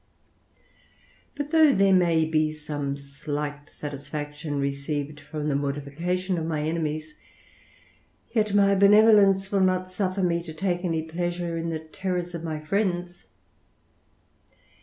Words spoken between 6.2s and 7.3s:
of my enemies,